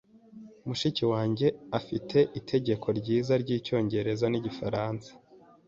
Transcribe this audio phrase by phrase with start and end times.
[0.67, 1.47] Mushiki wanjye
[1.79, 5.09] afite itegeko ryiza ryicyongereza nigifaransa.